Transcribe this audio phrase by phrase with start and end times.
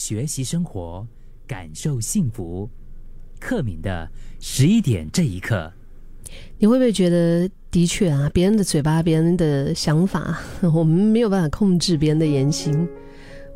[0.00, 1.06] 学习生活，
[1.46, 2.66] 感受幸福。
[3.38, 4.08] 克敏的
[4.40, 5.70] 十一点这一刻，
[6.58, 12.88] 你会不会觉得，的确啊，别人的嘴巴，别人的想法，我们没有办法控制别人的言行。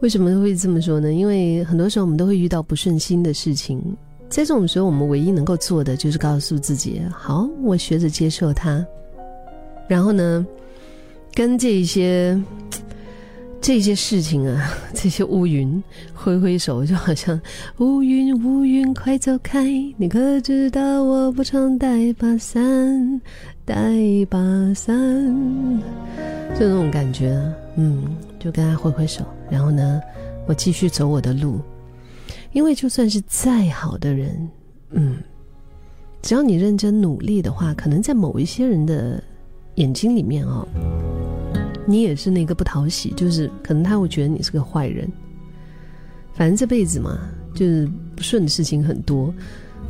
[0.03, 1.11] 为什么会这么说呢？
[1.11, 3.81] 因为很多时候我们都会遇到不顺心的事情，
[4.29, 8.87] 在这种时候，我们唯一能够做的就是告诉自己：好，我学着接受它。
[9.89, 10.47] 然后呢，
[11.33, 12.39] 跟这一些。
[13.65, 17.41] 这些事情啊， 这些乌云挥挥手，就好像
[17.79, 19.65] 乌云乌云快走开，
[19.97, 22.63] 你可知道我不常带把伞，
[23.65, 23.75] 带
[24.29, 24.39] 把
[24.75, 24.95] 伞，
[26.55, 27.41] 就那种感觉，
[27.77, 28.05] 嗯，
[28.39, 29.99] 就跟他挥挥手，然后呢，
[30.47, 31.59] 我继续走我的路，
[32.53, 34.47] 因为就算是再好的人，
[34.91, 35.17] 嗯，
[36.21, 39.25] 只要你认真努力的话，可能在某一些人的
[39.77, 40.69] 眼睛里面哦。
[41.87, 45.11] 你也是那个不讨喜，就是可能他会觉得你是个坏人。
[46.33, 47.19] 反正这辈子嘛，
[47.55, 49.33] 就是不顺的事情很多。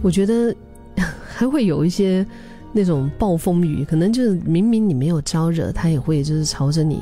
[0.03, 0.55] 我觉得
[1.27, 2.27] 还会有一些
[2.73, 7.01] 那种暴风雨，可能就是明明你没有招惹，他也会就是朝着你，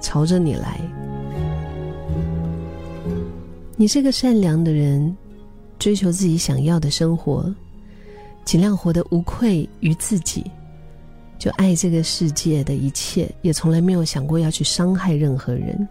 [0.00, 0.80] 朝着你来。
[3.76, 5.16] 你是个善良的人，
[5.78, 7.52] 追求自己想要的生活，
[8.44, 10.44] 尽量活得无愧于自己。
[11.38, 15.86] 就爱这个世界的一切，也从来没有想过要去伤害任何人，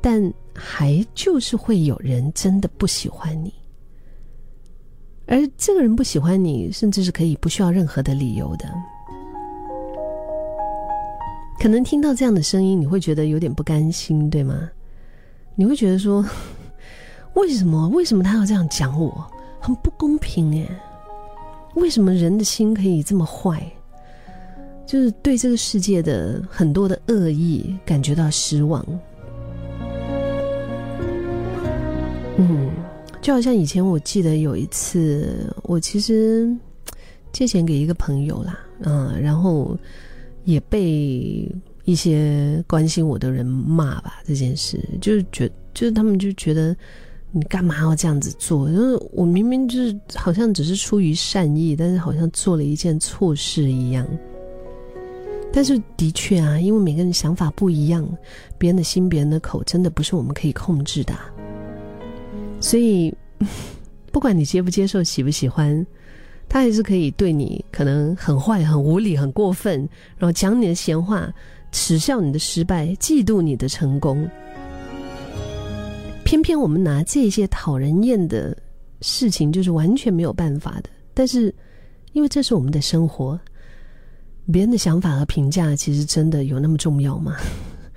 [0.00, 3.52] 但还就是会有人真的不喜欢你，
[5.26, 8.68] 而这个人不喜欢你，甚至是可以不需要任何的理由的。
[11.58, 14.68] 可能听到这样的声音，你会觉得有点不甘心，对吗？
[15.54, 16.24] 你会觉得说，
[17.34, 17.88] 为什么？
[17.88, 19.24] 为什么他要这样讲我？
[19.60, 20.68] 很不公平哎！
[21.74, 23.66] 为什么人的心可以这么坏？
[24.94, 28.80] 就是对这个世界的很多的恶意感觉到失望。
[32.38, 32.70] 嗯，
[33.20, 36.48] 就好像以前我记得有一次，我其实
[37.32, 39.76] 借钱给一个朋友啦，嗯，然后
[40.44, 41.52] 也被
[41.84, 44.22] 一些关心我的人骂吧。
[44.24, 46.76] 这件事就是觉，就是他们就觉得
[47.32, 48.70] 你干嘛要这样子做？
[48.70, 54.06] 就是我明明就是好像只是出于善意，但是好像做了一件错事一样。
[55.56, 58.04] 但是的确啊，因为每个人想法不一样，
[58.58, 61.14] 别人的心、别人的口，真的不是我们可以控制的。
[62.58, 63.14] 所以，
[64.10, 65.86] 不管你接不接受、喜不喜欢，
[66.48, 71.32] 他还是可以对你可能很坏、很无理、很过分，然后讲你的闲话，
[71.70, 74.28] 耻笑你的失败，嫉妒你的成功。
[76.24, 78.56] 偏偏我们拿这些讨人厌的
[79.02, 80.90] 事情，就是完全没有办法的。
[81.14, 81.54] 但是，
[82.12, 83.38] 因为这是我们的生活。
[84.52, 87.36] 别人的想法和评价，其实真的有那么重要吗？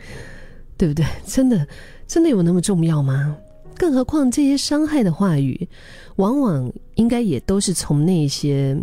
[0.77, 1.05] 对不对？
[1.25, 1.67] 真的，
[2.07, 3.35] 真的有那么重要吗？
[3.75, 5.67] 更何况这些伤害的话语，
[6.15, 8.75] 往往应该也都是从那些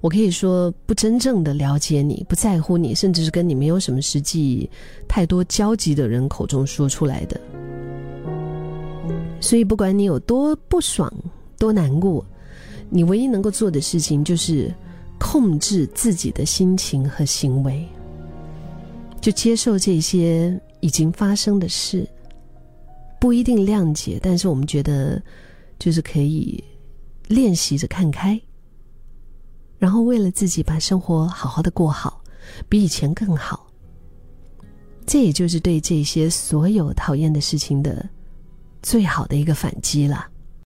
[0.00, 4.68] 我可以说不真正的了解你、不在乎你，甚至是跟你没有什么实际
[5.08, 7.40] 太多交集的人口中说出来的。
[9.40, 11.10] 所以，不管你有多不爽、
[11.58, 12.24] 多难过，
[12.90, 14.74] 你唯一能够做的事情就是。
[15.18, 17.86] 控制自己的心情和行为，
[19.20, 22.08] 就接受这些已经发生的事，
[23.18, 25.20] 不一定谅解，但是我们觉得，
[25.78, 26.62] 就是可以
[27.28, 28.40] 练习着看开，
[29.78, 32.22] 然后为了自己把生活好好的过好，
[32.68, 33.66] 比以前更好。
[35.06, 38.08] 这也就是对这些所有讨厌的事情的
[38.82, 40.26] 最好的一个反击了。